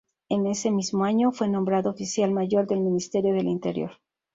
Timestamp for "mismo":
0.71-1.03